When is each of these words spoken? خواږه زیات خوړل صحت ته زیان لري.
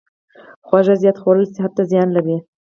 خواږه 0.67 0.95
زیات 1.01 1.17
خوړل 1.21 1.45
صحت 1.55 1.71
ته 1.77 1.83
زیان 1.91 2.07
لري. 2.15 2.37